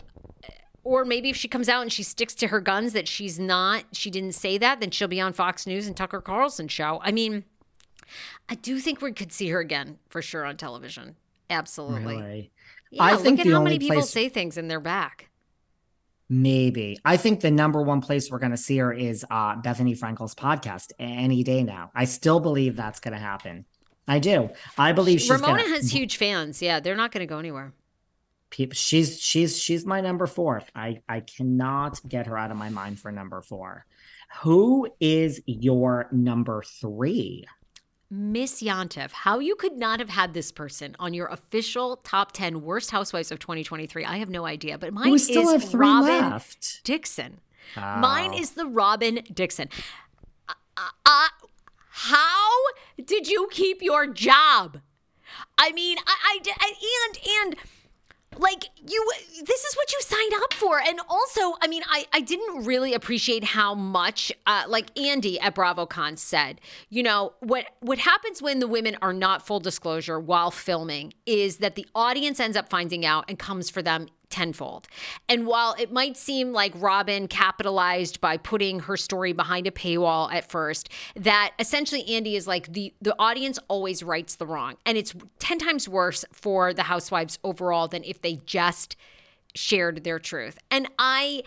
[0.83, 3.85] or maybe if she comes out and she sticks to her guns that she's not
[3.91, 6.99] she didn't say that then she'll be on Fox News and Tucker Carlson show.
[7.03, 7.43] I mean,
[8.47, 11.15] I do think we could see her again for sure on television.
[11.49, 12.17] Absolutely.
[12.17, 12.51] Really?
[12.91, 15.28] Yeah, I look think at how many people place- say things and they're back.
[16.29, 16.99] Maybe.
[17.03, 20.35] I think the number one place we're going to see her is uh, Bethenny Frankel's
[20.35, 21.89] podcast any day now.
[21.95, 23.65] I still believe that's going to happen.
[24.07, 24.49] I do.
[24.77, 26.61] I believe she's Ramona gonna, has huge fans.
[26.61, 27.73] Yeah, they're not going to go anywhere.
[28.51, 30.63] peop- she's she's she's my number four.
[30.75, 33.85] I I cannot get her out of my mind for number four.
[34.41, 37.45] Who is your number three?
[38.11, 42.61] Miss Yontef, how you could not have had this person on your official top 10
[42.61, 44.77] worst housewives of 2023, I have no idea.
[44.79, 46.83] But mine We still is have three Robin left.
[46.83, 47.39] Dixon.
[47.77, 47.97] Oh.
[47.97, 49.69] Mine is the Robin Dixon.
[50.47, 50.53] Uh,
[51.05, 51.27] uh,
[51.89, 52.49] how
[53.03, 54.79] did you keep your job?
[55.57, 57.55] I mean, I, I, I and and
[58.39, 59.11] like you
[59.45, 60.79] this is what you signed up for.
[60.79, 65.55] And also i mean i i didn't really appreciate how much uh like andy at
[65.55, 70.51] bravocon said you know what what happens when the women are not full disclosure while
[70.51, 74.87] filming is that the audience ends up finding out and comes for them tenfold.
[75.27, 80.31] And while it might seem like Robin capitalized by putting her story behind a paywall
[80.33, 84.75] at first, that essentially Andy is like the the audience always rights the wrong.
[84.85, 88.95] And it's 10 times worse for the housewives overall than if they just
[89.55, 90.57] shared their truth.
[90.69, 91.43] And I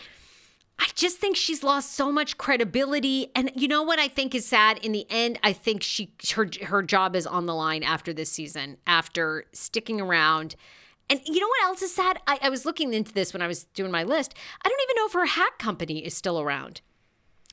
[0.78, 3.30] I just think she's lost so much credibility.
[3.36, 4.78] And you know what I think is sad?
[4.78, 8.32] In the end, I think she her her job is on the line after this
[8.32, 10.56] season, after sticking around.
[11.10, 12.18] And you know what else is sad?
[12.26, 14.34] I, I was looking into this when I was doing my list.
[14.64, 16.80] I don't even know if her hat company is still around.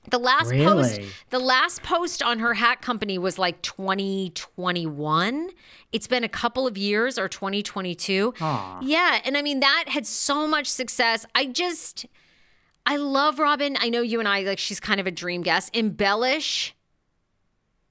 [0.10, 5.50] The last post, the last post on her hat company was like 2021.
[5.92, 8.34] It's been a couple of years or 2022.
[8.40, 8.80] Aw.
[8.82, 11.26] Yeah, and I mean that had so much success.
[11.36, 12.06] I just
[12.86, 13.76] I love Robyn.
[13.80, 15.76] I know you and I like she's kind of a dream guest.
[15.76, 16.74] Embellish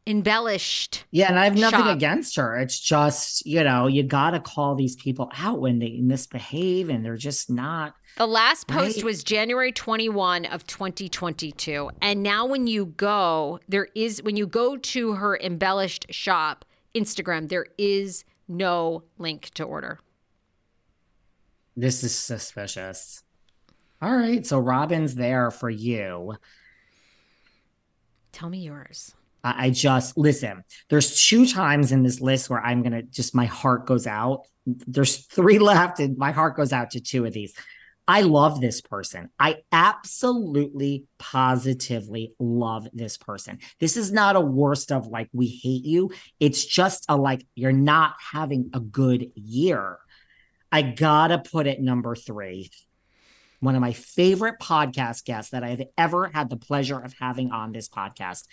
[0.09, 1.05] embellished.
[1.11, 1.97] Yeah, and I have nothing shop.
[1.97, 2.57] against her.
[2.57, 7.05] It's just, you know, you got to call these people out when they misbehave and
[7.05, 7.95] they're just not.
[8.17, 9.05] The last post Right.
[9.05, 11.91] was January 21 of 2022.
[12.01, 17.49] And now when you go, there is when you go to her embellished shop Instagram,
[17.49, 20.01] there is no link to order.
[21.77, 23.23] This is suspicious.
[24.01, 26.35] All right, so Robyn's there for you.
[28.33, 29.15] Tell me yours.
[29.45, 30.65] I just listen.
[30.91, 34.43] There's two times in this list where I'm gonna just my heart goes out.
[34.67, 37.55] There's three left, and my heart goes out to two of these.
[38.11, 39.29] I love this person.
[39.39, 43.59] I absolutely, positively love this person.
[43.81, 46.11] This is not a worst of like we hate you.
[46.41, 49.99] It's just a like you're not having a good year.
[50.73, 52.71] I gotta put it number three.
[53.61, 57.73] One of my favorite podcast guests that I've ever had the pleasure of having on
[57.73, 58.45] this podcast.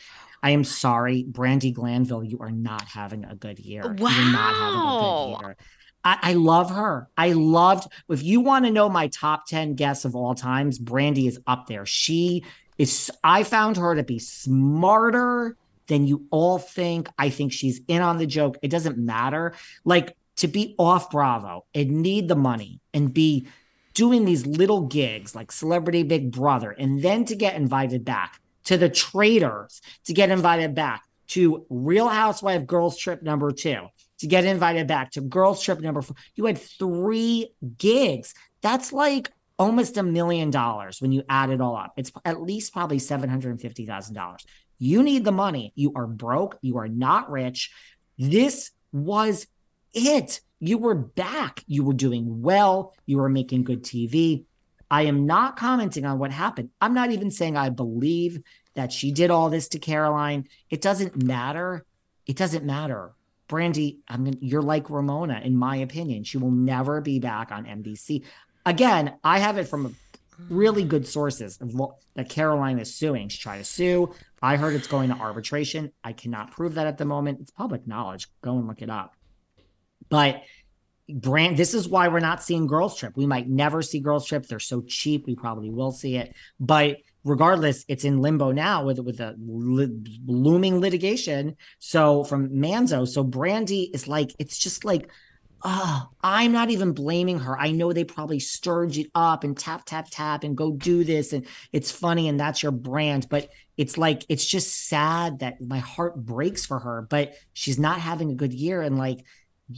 [0.41, 3.83] I am sorry, Brandi Glanville, you are not having a good year.
[3.83, 3.93] You're
[4.31, 5.35] not having a Wow.
[5.39, 5.57] good year.
[6.03, 7.07] I, I love her.
[7.17, 11.27] I loved, if you want to know my top 10 guests of all times, Brandy
[11.27, 11.85] is up there.
[11.85, 12.43] She
[12.77, 15.55] is, I found her to be smarter
[15.87, 17.07] than you all think.
[17.17, 18.57] I think she's in on the joke.
[18.61, 19.53] It doesn't matter.
[19.83, 23.47] Like to be off Bravo and need the money and be
[23.95, 28.77] doing these little gigs like Celebrity Big Brother, and then to get invited back to
[28.77, 33.88] the Traitors, to get invited back to Real Housewife Girls Trip number two,
[34.19, 36.15] to get invited back to Girls Trip number four.
[36.36, 38.36] You had three gigs.
[38.62, 41.93] That's like almost a million dollars when you add it all up.
[41.97, 44.45] It's at least probably $750,000.
[44.77, 45.71] You need the money.
[45.75, 46.58] You are broke.
[46.62, 47.71] You are not rich.
[48.17, 49.47] This was
[49.93, 50.41] it.
[50.59, 51.63] You were back.
[51.67, 52.93] You were doing well.
[53.05, 54.45] You were making good TV.
[54.89, 56.69] I am not commenting on what happened.
[56.79, 58.41] I'm not even saying I believe
[58.75, 60.47] that she did all this to Caroline.
[60.69, 61.85] It doesn't matter.
[62.27, 63.13] It doesn't matter.
[63.47, 66.23] Brandi, I mean, you're like Ramona, in my opinion.
[66.23, 68.23] She will never be back on NBC.
[68.65, 69.95] Again, I have it from
[70.49, 71.73] really good sources of
[72.15, 73.29] that Caroline is suing.
[73.29, 74.13] She's trying to sue.
[74.41, 75.91] I heard it's going to arbitration.
[76.03, 77.39] I cannot prove that at the moment.
[77.41, 78.27] It's public knowledge.
[78.41, 79.15] Go and look it up.
[80.09, 80.43] But
[81.09, 83.15] brand this is why we're not seeing girls trip.
[83.15, 84.45] We might never see girls trip.
[84.47, 85.27] They're so cheap.
[85.27, 86.35] We probably will see it.
[86.59, 91.57] But regardless it's in limbo now with with a li- looming litigation.
[91.79, 95.09] So from manzo so brandi is like it's just like
[95.63, 97.59] oh i'm not even blaming her.
[97.59, 101.33] I know they probably stirred it up and tap tap tap and go do this
[101.33, 103.27] and it's funny and that's your brand.
[103.29, 107.99] But it's like it's just sad that my heart breaks for her but she's not
[107.99, 108.81] having a good year.
[108.81, 109.23] And like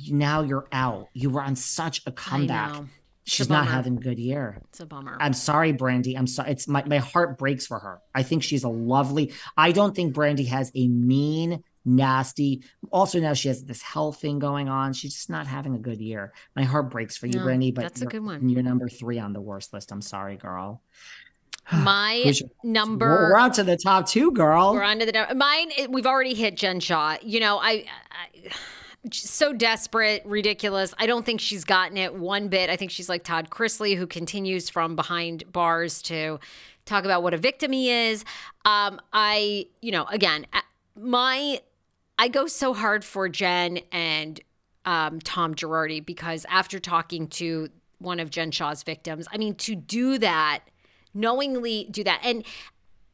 [0.10, 1.08] now you're out.
[1.14, 2.84] You were on such a comeback.
[3.24, 4.62] She's not having a good year.
[4.70, 5.18] It's a bummer.
[5.20, 6.18] I'm sorry, Brandi.
[6.18, 6.52] I'm sorry.
[6.52, 8.00] It's my, my heart breaks for her.
[8.16, 9.34] I think she's a lovely.
[9.58, 12.64] I don't think Brandi has a mean, nasty.
[12.90, 14.94] Also, now she has this health thing going on.
[14.94, 16.32] She's just not having a good year.
[16.56, 17.76] My heart breaks for you, No, Brandi.
[17.76, 18.48] But that's a good one.
[18.48, 19.92] You're number three on the worst list.
[19.92, 20.82] I'm sorry, girl.
[21.74, 24.72] My your- number We're, we're on to the top two, girl.
[24.72, 25.72] We're on to the mine.
[25.90, 27.18] We've already hit Jen Shah.
[27.22, 28.52] You know, I, I
[29.14, 30.94] so desperate, ridiculous.
[30.98, 32.70] I don't think she's gotten it one bit.
[32.70, 36.40] I think she's like Todd Chrisley, who continues from behind bars to
[36.86, 38.24] talk about what a victim he is.
[38.66, 40.46] Um, I, you know, again,
[40.96, 41.62] my
[42.18, 44.40] I go so hard for Jen and
[44.86, 49.76] um, Tom Girardi because after talking to one of Jen Shah's victims, I mean, to
[49.76, 50.64] do that,
[51.14, 52.44] knowingly do that, and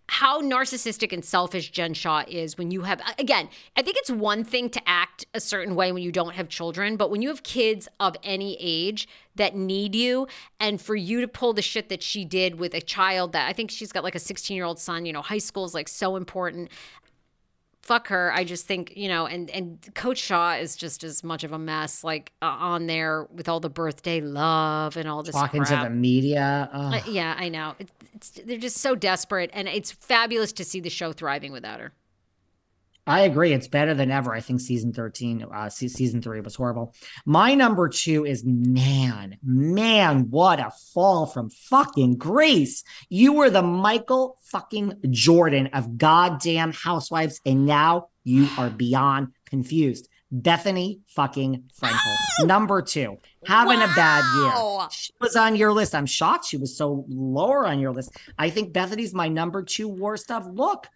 [0.09, 4.43] how narcissistic and selfish Jen Shah is when you have, again, I think it's one
[4.43, 7.43] thing to act a certain way when you don't have children, but when you have
[7.43, 10.27] kids of any age that need you,
[10.59, 13.53] and for you to pull the shit that she did with a child that I
[13.53, 15.87] think she's got like a 16 year old son, you know, high school is like
[15.87, 16.69] so important
[17.83, 18.31] fuck her.
[18.33, 21.59] I just think you know, and and Coach Shah is just as much of a
[21.59, 25.83] mess, like uh, on there with all the birthday love and all this talking crap.
[25.83, 26.69] to the media.
[26.73, 27.75] Uh, yeah, I know.
[27.77, 31.79] It, it's, they're just so desperate, and it's fabulous to see the show thriving without
[31.79, 31.91] her.
[33.05, 33.51] I agree.
[33.51, 34.33] It's better than ever.
[34.33, 36.95] I think season 13, uh, season three was horrible.
[37.25, 42.83] My number two is man, man, what a fall from fucking grace.
[43.09, 50.07] You were the Michael fucking Jordan of goddamn housewives, and now you are beyond confused.
[50.33, 52.47] Bethenny fucking Frankel.
[52.47, 53.85] Number two, having wow.
[53.85, 54.87] a bad year.
[54.91, 55.93] She was on your list.
[55.93, 58.17] I'm shocked she was so lower on your list.
[58.39, 60.47] I think Bethenny's my number two worst of.
[60.47, 60.87] Look,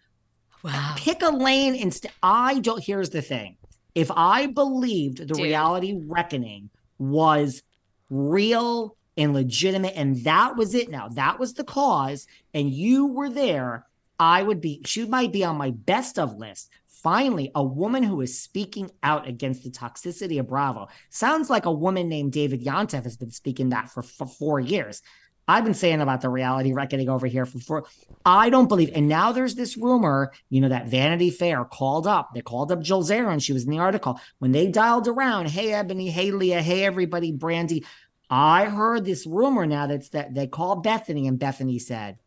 [0.62, 0.94] Wow.
[0.96, 2.12] Pick a lane instead.
[2.22, 2.82] I don't.
[2.82, 3.56] Here's the thing:
[3.94, 5.42] if I believed the Dude.
[5.42, 7.62] reality reckoning was
[8.10, 10.90] real and legitimate, and that was it.
[10.90, 13.86] Now that was the cause, and you were there.
[14.18, 14.82] I would be.
[14.84, 16.70] She might be on my best of list.
[16.86, 20.88] Finally, a woman who is speaking out against the toxicity of Bravo.
[21.10, 25.00] Sounds like a woman named David Yontef has been speaking that for, for four years.
[25.48, 27.84] I've been saying about the reality reckoning over here for,
[28.24, 28.90] I don't believe.
[28.94, 32.34] And now there's this rumor, you know, that Vanity Fair called up.
[32.34, 33.42] They called up Jill Zarin.
[33.42, 35.48] She was in the article when they dialed around.
[35.48, 36.60] Hey, Ebony, Hey, Leah.
[36.60, 37.32] Hey, everybody.
[37.32, 37.84] Brandi.
[38.30, 42.18] I heard this rumor now that's that they called Bethenny, and Bethenny said,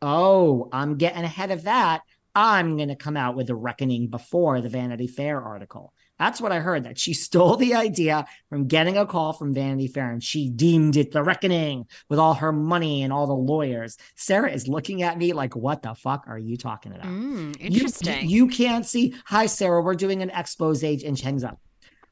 [0.00, 2.02] "Oh, I'm getting ahead of that.
[2.34, 6.52] I'm going to come out with a reckoning before the Vanity Fair article." That's what
[6.52, 10.22] I heard that she stole the idea from getting a call from Vanity Fair and
[10.22, 13.98] she deemed it the reckoning with all her money and all the lawyers.
[14.14, 17.06] Sarah is looking at me like, what the fuck are you talking about?
[17.06, 18.28] Mm, interesting.
[18.28, 19.14] You, you, can't see.
[19.26, 19.82] Hi, Sarah.
[19.82, 21.60] We're doing an expose and hangs up.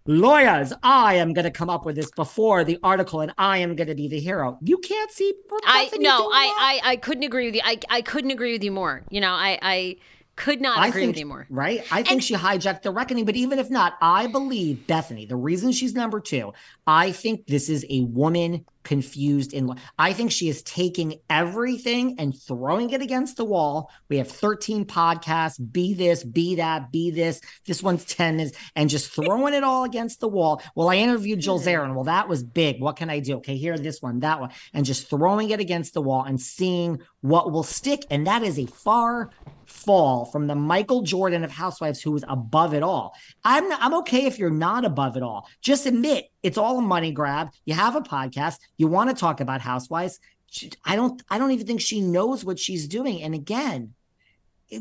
[0.07, 3.75] Lawyers, I am going to come up with this before the article, and I am
[3.75, 4.59] going to be the hero.
[4.61, 5.33] You can't see.
[5.65, 7.63] I no, I, I I couldn't agree with you.
[7.65, 9.03] I I couldn't agree with you more.
[9.09, 9.97] You know, I I
[10.37, 11.47] could not I agree think, with you more.
[11.49, 11.81] Right?
[11.91, 15.37] I think and, she hijacked the reckoning, but even if not, I believe Bethenny, The
[15.37, 16.53] reason she's number two,
[16.87, 22.35] I think this is a woman confused in I think she is taking everything and
[22.39, 23.91] throwing it against the wall.
[24.09, 27.41] We have 13 podcasts, be this, be that, be this.
[27.67, 30.63] This one's 10 is and just throwing it all against the wall.
[30.75, 31.67] Well, I interviewed Jill hmm.
[31.67, 31.95] Zarin.
[31.95, 32.81] Well, that was big.
[32.81, 33.37] What can I do?
[33.37, 37.01] Okay, here, this one, that one, and just throwing it against the wall and seeing
[37.21, 38.05] what will stick.
[38.11, 39.31] And that is a far
[39.67, 43.15] fall from the Michael Jordan of Housewives who was above it all.
[43.45, 45.49] I'm I'm okay if you're not above it all.
[45.61, 47.49] Just admit it's all a money grab.
[47.65, 48.59] You have a podcast.
[48.77, 50.21] You want to talk about Housewives.
[50.85, 53.23] I don't I don't even think she knows what she's doing.
[53.23, 53.95] And again,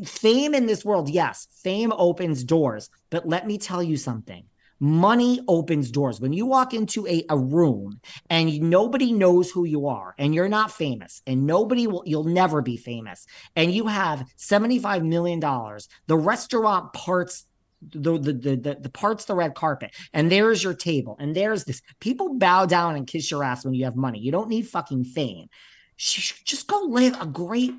[0.04, 2.90] fame in this world, yes, fame opens doors.
[3.10, 4.44] But let me tell you something
[4.80, 6.20] money opens doors.
[6.20, 10.48] When you walk into a, a room and nobody knows who you are and you're
[10.48, 16.18] not famous and nobody will, you'll never be famous, and you have $75 million, the
[16.18, 17.46] restaurant parts
[17.90, 21.82] the, the the the parts the red carpet and there's your table and there's this
[22.00, 25.04] people bow down and kiss your ass when you have money you don't need fucking
[25.04, 25.48] fame
[25.96, 27.74] just go live a great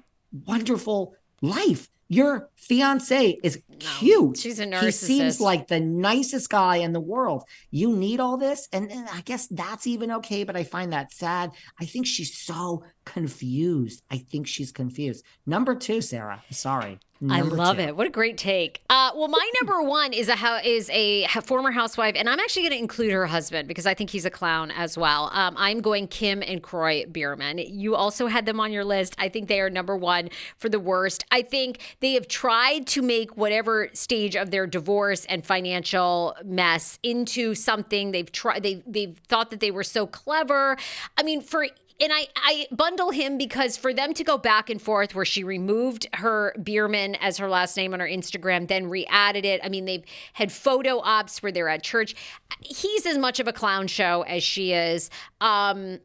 [0.46, 4.38] wonderful life your fiance is cute.
[4.38, 4.84] She's a narcissist.
[4.84, 7.44] He seems like the nicest guy in the world.
[7.72, 10.44] You need all this, and, and I guess that's even okay.
[10.44, 11.52] But I find that sad.
[11.80, 14.02] I think she's so confused.
[14.12, 15.24] I think she's confused.
[15.46, 16.44] Number two, Sarah.
[16.52, 17.00] Sorry.
[17.22, 17.84] Number I love two.
[17.84, 17.96] it.
[17.96, 18.82] What a great take.
[18.90, 22.74] Uh, well, my number one is a is a former housewife, and I'm actually going
[22.74, 25.30] to include her husband because I think he's a clown as well.
[25.32, 27.58] Um, I'm going Kim and Kroy Biermann.
[27.58, 29.16] You also had them on your list.
[29.18, 31.24] I think they are number one for the worst.
[31.32, 37.00] I think they have tried to make whatever stage of their divorce and financial mess
[37.02, 38.62] into something they've tried.
[38.62, 40.76] They they've thought that they were so clever.
[41.18, 41.66] I mean, for
[42.02, 45.44] and I, I bundle him because for them to go back and forth where she
[45.44, 49.62] removed her Biermann as her last name on her Instagram, then re-added it.
[49.64, 52.16] I mean, they've had photo ops where they're at church.
[52.62, 55.10] He's as much of a clown show as she is.
[55.40, 56.00] Um,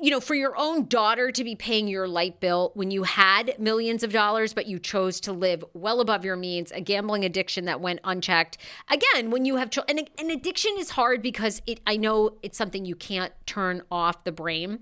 [0.00, 3.54] you know, for your own daughter to be paying your light bill when you had
[3.58, 7.66] millions of dollars, but you chose to live well above your means, a gambling addiction
[7.66, 8.58] that went unchecked.
[8.90, 12.58] Again, when you have children, and an addiction is hard because it, I know it's
[12.58, 14.80] something you can't turn off the brain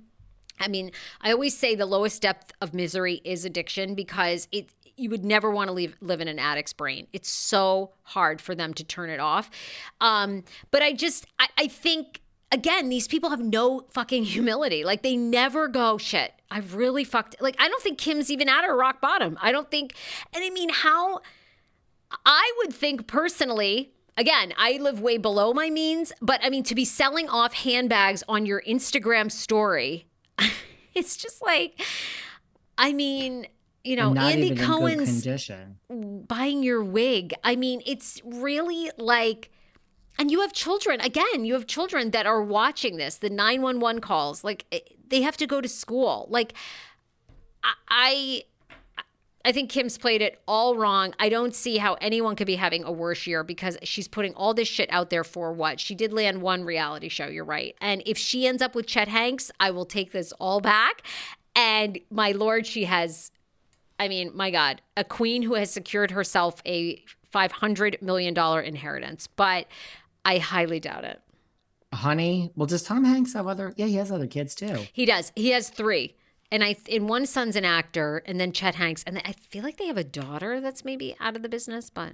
[0.61, 5.11] I mean, I always say the lowest depth of misery is addiction because it you
[5.11, 7.07] would never want to leave, live in an addict's brain.
[7.12, 9.50] It's so hard for them to turn it off.
[10.00, 12.20] Um, but I just, I, I think,
[12.52, 14.84] again, these people have no fucking humility.
[14.84, 17.36] Like they never go, shit, I've really fucked.
[17.40, 19.38] Like I don't think Kim's even at her rock bottom.
[19.42, 19.94] I don't think,
[20.32, 21.20] and I mean, how,
[22.24, 26.74] I would think personally, again, I live way below my means, but I mean, to
[26.74, 30.07] be selling off handbags on your Instagram story,
[30.97, 31.80] it's just like,
[32.78, 33.47] I mean,
[33.82, 35.78] you know, Andy Cohen's condition.
[36.26, 37.34] buying your wig.
[37.45, 39.51] I mean, it's really like,
[40.18, 41.01] and you have children.
[41.01, 44.42] Again, you have children that are watching this, the 911 calls.
[44.42, 46.26] Like, eh, they have to go to school.
[46.30, 46.55] Like,
[47.88, 48.45] I.
[49.45, 51.14] I think Kim's played it all wrong.
[51.18, 54.55] I don't see how anyone could be having a worse year because she's putting all
[54.55, 55.80] this shit out there for what?
[55.80, 57.76] She did land one reality show, you're right.
[57.80, 61.03] And if she ends up with Chet Hanks, I will take this all back.
[61.55, 63.30] And my lord, she has
[63.99, 69.66] I mean, my God, a queen who has secured herself a $500 million inheritance, but
[70.24, 71.20] I highly doubt it.
[71.92, 73.72] Honey, well, does Tom Hanks have other?
[73.76, 74.86] Yeah, he has other kids too.
[74.92, 75.32] He does.
[75.36, 76.16] He has three.
[76.55, 79.76] And I, and one son's an actor, and then Chet Hanks, and I feel like
[79.76, 82.12] they have a daughter that's maybe out of the business, but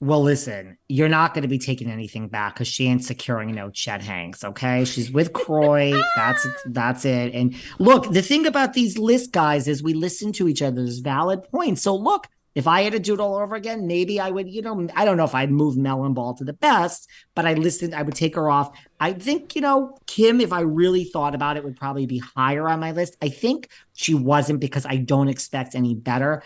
[0.00, 3.68] Well, listen, you're not going to be taking anything back because she ain't securing no
[3.68, 4.42] Chet Hanks.
[4.42, 5.92] Okay, she's with Kroy.
[6.16, 7.34] that's that's it.
[7.34, 11.42] And look, the thing about these list guys is we listen to each other's valid
[11.52, 11.82] points.
[11.82, 14.48] So look, if I had to do it all over again, maybe I would.
[14.50, 17.54] You know, I don't know if I'd move Melon Ball to the best, but I
[17.54, 17.94] listened.
[17.94, 18.76] I would take her off.
[18.98, 20.40] I think you know Kim.
[20.40, 23.16] If I really thought about it, would probably be higher on my list.
[23.22, 26.42] I think she wasn't because I don't expect any better.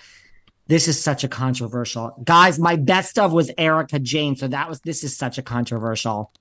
[0.66, 2.14] This is such a controversial.
[2.24, 4.36] Guys, my best of was Erika Jayne.
[4.36, 6.32] So that was this is such a controversial.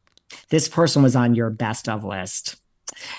[0.49, 2.57] This person was on your best of list.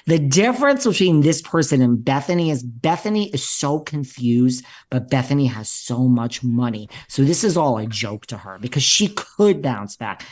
[0.07, 5.69] The difference between this person and Bethenny is Bethenny is so confused, but Bethenny has
[5.69, 6.89] so much money.
[7.09, 10.25] So this is all a joke to her because she could bounce back.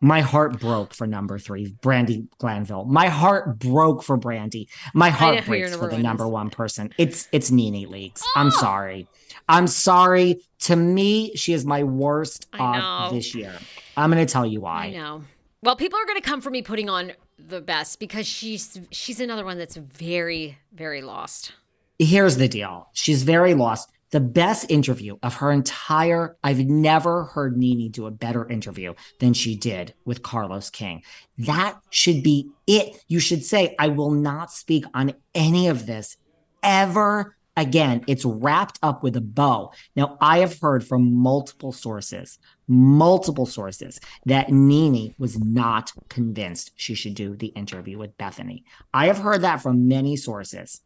[0.00, 2.84] My heart broke for number three, Brandi Glanville.
[2.84, 4.68] My heart broke for Brandy.
[4.92, 6.92] My heart breaks for the number one person.
[6.98, 8.22] It's it's Nene Leakes.
[8.36, 8.50] I'm oh!
[8.50, 9.08] sorry.
[9.48, 10.42] I'm sorry.
[10.60, 13.54] To me, she is my worst of this year.
[13.96, 14.86] I'm going to tell you why.
[14.86, 15.22] I know.
[15.62, 19.20] Well, people are going to come for me putting on the best because she's she's
[19.20, 21.52] another one that's very very lost.
[21.98, 22.88] here's the deal.
[22.92, 23.90] She's very lost.
[24.10, 29.34] The best interview of her entire, I've never heard Nene do a better interview than
[29.34, 31.02] she did with Carlos King.
[31.36, 33.02] That should be it.
[33.08, 36.16] You should say, I will not speak on any of this
[36.62, 38.04] ever again.
[38.06, 39.72] It's wrapped up with a bow.
[39.96, 46.94] Now, I have heard from multiple sources, multiple sources, that Nene was not convinced she
[46.94, 48.64] should do the interview with Bethenny.
[48.92, 50.80] I have heard that from many sources.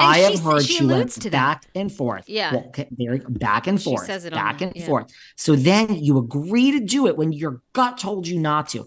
[0.00, 1.62] And I have heard she she, went alludes to that.
[1.62, 2.28] back and forth.
[2.28, 2.52] Yeah.
[2.54, 4.06] Well, there, back and She forth.
[4.06, 4.86] says it back and yeah.
[4.86, 5.12] forth.
[5.36, 8.86] So then you agree to do it when your gut told you not to.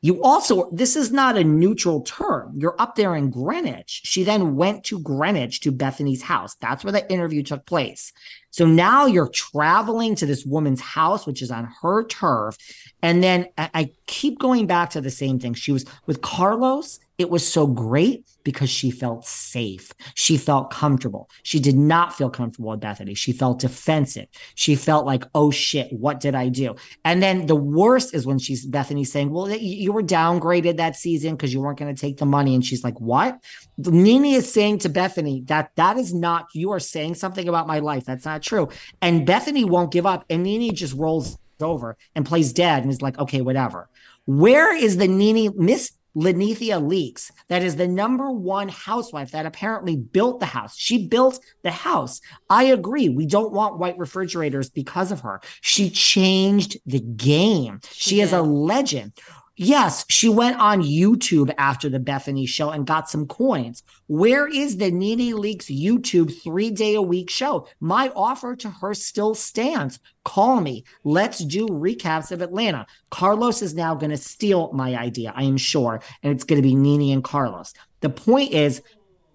[0.00, 2.52] You also, this is not a neutral term.
[2.54, 4.02] You're up there in Greenwich.
[4.04, 6.54] She then went to Greenwich to Bethenny's house.
[6.60, 8.12] That's where the interview took place.
[8.50, 12.56] So now you're traveling to this woman's house, which is on her turf.
[13.02, 15.54] And then I, keep going back to the same thing.
[15.54, 17.00] She was with Carlos.
[17.18, 19.92] It was so great because she felt safe.
[20.14, 21.28] She felt comfortable.
[21.42, 23.16] She did not feel comfortable with Bethenny.
[23.16, 24.26] She felt defensive.
[24.54, 26.76] She felt like, oh shit, what did I do?
[27.04, 31.34] And then the worst is when she's Bethenny saying, well, you, were downgraded that season
[31.34, 32.54] because you weren't going to take the money.
[32.54, 33.38] And she's like, what?
[33.78, 37.80] Nene is saying to Bethenny that that is not, you are saying something about my
[37.80, 38.04] life.
[38.04, 38.68] That's not true.
[39.02, 40.24] And Bethenny won't give up.
[40.30, 43.88] And Nene just rolls over and plays dead and is like, okay, whatever.
[44.26, 45.52] Where is the Nene?
[45.56, 47.30] Miss Linnethia Leakes?
[47.48, 50.76] That is the number one housewife that apparently built the house.
[50.76, 52.20] She built the house.
[52.50, 53.08] I agree.
[53.08, 55.40] We don't want white refrigerators because of her.
[55.60, 57.80] She changed the game.
[57.92, 59.12] She, is a legend.
[59.60, 63.82] Yes, she went on YouTube after the Bethenny show and got some coins.
[64.06, 67.66] Where is the Nene Leakes YouTube three day a week show?
[67.80, 69.98] My offer to her still stands.
[70.24, 70.84] Call me.
[71.02, 72.86] Let's do recaps of Atlanta.
[73.10, 76.68] Carlos is now going to steal my idea, I am sure, and it's going to
[76.68, 77.74] be Nene and Carlos.
[78.00, 78.80] The point is,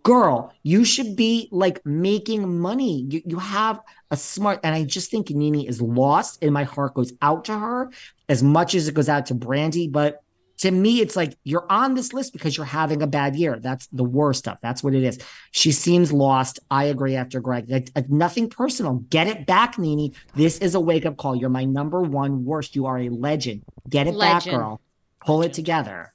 [0.03, 3.05] girl, you should be like making money.
[3.09, 3.81] You, you have
[4.13, 7.57] a smart, and I just think Nene is lost, and my heart goes out to
[7.57, 7.89] her
[8.29, 9.91] as much as it goes out to Brandi.
[9.91, 10.21] But
[10.59, 13.57] to me, it's like you're on this list because you're having a bad year.
[13.59, 14.59] That's the worst stuff.
[14.61, 15.17] That's what it is.
[15.51, 16.59] She seems lost.
[16.69, 17.65] I agree after Greg.
[17.69, 19.03] Like, uh, nothing personal.
[19.09, 20.13] Get it back, Nene.
[20.35, 21.35] This is a wake up call.
[21.35, 22.75] You're my number one worst.
[22.75, 23.63] You are a legend.
[23.89, 24.79] Get it back, girl.
[25.25, 26.13] Pull it together.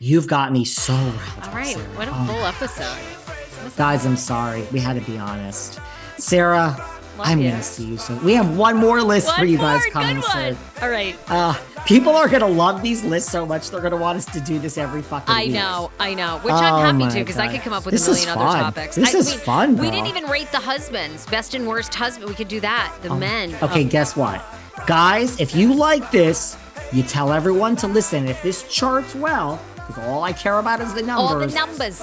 [0.00, 1.84] You've got me so riled All up, right, Sarah.
[1.96, 3.76] what a Oh full episode.
[3.76, 4.66] Guys, I'm sorry.
[4.72, 5.78] We had to be honest.
[6.18, 6.76] Sarah,
[7.20, 7.50] I'm you.
[7.50, 8.22] gonna see you soon.
[8.24, 10.30] We have one more list for you guys coming one.
[10.54, 10.56] soon.
[10.82, 11.16] All right.
[11.28, 11.54] Uh,
[11.86, 14.78] people are gonna love these lists so much they're gonna want us to do this
[14.78, 15.52] every fucking I week.
[15.54, 16.38] know, I know.
[16.42, 18.58] Which Oh I'm happy to because I could come up with This a million other
[18.60, 18.94] topics.
[18.96, 22.28] This I is mean, fun, We didn't even rate the husbands, best and worst husband.
[22.28, 22.94] We could do that.
[23.02, 23.56] The men.
[23.62, 24.44] Okay, Um, guess what?
[24.86, 26.56] Guys, if you like this,
[26.92, 28.28] you tell everyone to listen.
[28.28, 31.30] If this charts well, because all I care about is the numbers.
[31.32, 32.00] all the numbers.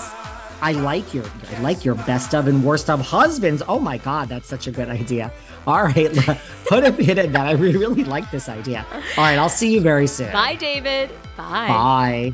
[0.62, 1.26] I like your
[1.56, 3.62] I like your best of and worst of husbands.
[3.68, 5.32] Oh my god, that's such a good idea.
[5.68, 6.14] All right,
[6.68, 7.48] put a pin in that.
[7.48, 8.86] I really, really like this idea.
[8.92, 10.32] All right, I'll see you very soon.
[10.32, 11.10] Bye, David.
[11.38, 11.68] Bye.
[11.68, 12.34] Bye.